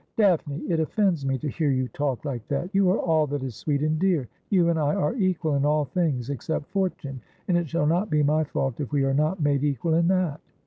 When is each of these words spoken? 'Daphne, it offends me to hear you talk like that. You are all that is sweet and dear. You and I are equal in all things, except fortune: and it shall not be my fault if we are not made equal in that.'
'Daphne, 0.17 0.61
it 0.67 0.79
offends 0.79 1.27
me 1.27 1.37
to 1.37 1.47
hear 1.47 1.69
you 1.69 1.87
talk 1.89 2.25
like 2.25 2.47
that. 2.47 2.73
You 2.73 2.89
are 2.89 2.97
all 2.97 3.27
that 3.27 3.43
is 3.43 3.53
sweet 3.53 3.83
and 3.83 3.99
dear. 3.99 4.27
You 4.49 4.69
and 4.69 4.79
I 4.79 4.95
are 4.95 5.13
equal 5.13 5.53
in 5.53 5.63
all 5.63 5.85
things, 5.85 6.31
except 6.31 6.65
fortune: 6.71 7.21
and 7.47 7.55
it 7.55 7.69
shall 7.69 7.85
not 7.85 8.09
be 8.09 8.23
my 8.23 8.43
fault 8.43 8.79
if 8.79 8.91
we 8.91 9.03
are 9.03 9.13
not 9.13 9.41
made 9.43 9.63
equal 9.63 9.93
in 9.93 10.07
that.' 10.07 10.41